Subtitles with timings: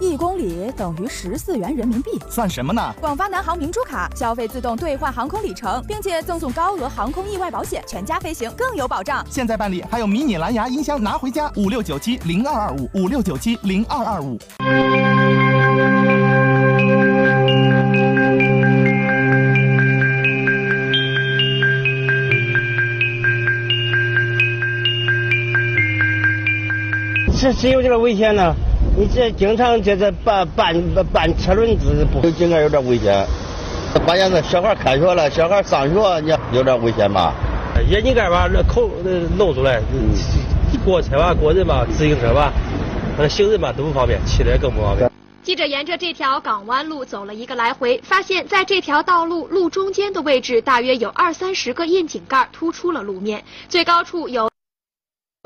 [0.00, 2.10] 一公里等于十四元人民币。
[2.28, 2.94] 算什么呢？
[3.00, 9.24] 广发南航明珠卡消费自动兑换航空里程，并且赠送高额航空意外保险，全家飞行更有保障。
[9.30, 11.50] 现在办理还有迷你蓝牙音箱拿回家。
[11.56, 14.38] 五六九七零二二五五六九七零二二五。
[27.36, 28.54] 是只有这个危险呢，
[28.96, 30.72] 你这经常在这搬搬
[31.12, 33.26] 搬车轮子，不应该有点危险。
[34.06, 37.34] 关键是小孩开学了，小孩上学，你有点危险吧？
[37.90, 38.88] 眼镜盖吧，那口
[39.36, 39.80] 露出来，
[40.84, 42.52] 过车吧，过人吧，自行车吧，
[43.18, 45.10] 那行人吧都不方便，骑的更不方便。
[45.42, 54.53] 记者沿着这条港湾路走了一个来回，发现在这条道路路中间的位置，大约有二三十个窨井盖突出了路面，最高处有。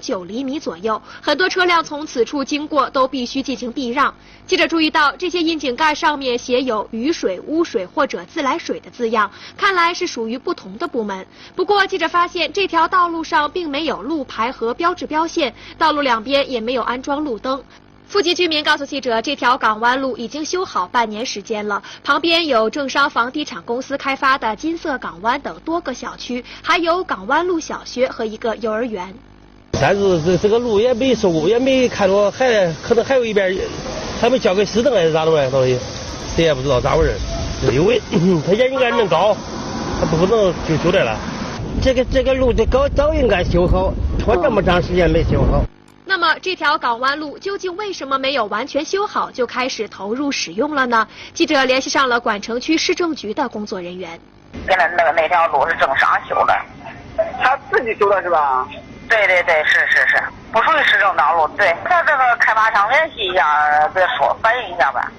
[0.00, 4.12] 九厘米左右，很多车辆从此处经过都必须进行避让。
[4.44, 11.24] 记者注意到，这些窨井盖上面写有“雨水”“污水”或者“自来水”的字样，看来是属于不同的部门。
[11.54, 17.62] 不过，记者发现这条道路上并没有路牌和标志标线，道路两边也没有安装路灯。
[18.08, 29.14] 附近居民告诉记者，这条港湾路已经修好半年时间了，旁边有正商房地产公司开发的金色港湾等多个小区，还有港湾路小学和一个幼儿园。
[29.86, 33.54] 但是这这个路也没收，也没看着，还可能还有一边
[34.18, 35.50] 还没交给市政还是咋着嘞？
[35.50, 35.78] 东西
[36.34, 37.14] 谁也不知道咋回事。
[37.70, 38.00] 因为
[38.46, 39.36] 他也应该能高，
[40.00, 41.14] 他不可能就修这了。
[41.82, 45.62] 这个这个路的高早应该修好，拖这么长时间没修好。
[46.06, 51.06] 那么这条港湾路究竟为什么没有完全修好就开始投入使用了呢？
[51.34, 54.18] 记者联系上了管城区市政局的工作人员。
[54.66, 56.58] 现在那个那条路是正商修的，
[57.42, 58.66] 他自己修的是吧？
[59.08, 61.48] 对对对，是是是，不属于市政道路。
[61.56, 65.10] 对，他这个开发商联系一下，再说反映一下吧。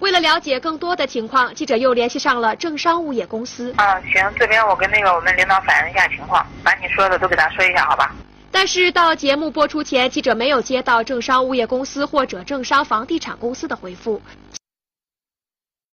[0.00, 3.72] 为了了解更多的情况，记者又联系上了正商物业公司。
[3.76, 8.10] 啊，行，这边我跟那个我们领导反映一下情况，把你说的都给他说一下，好吧？
[8.50, 14.20] 但是到节目播出前，记者没有接到正商物业公司或者正商房地产公司的回复。